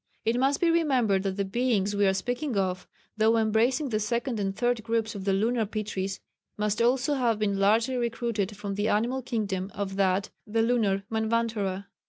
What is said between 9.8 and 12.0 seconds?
that (the Lunar) Manvantara.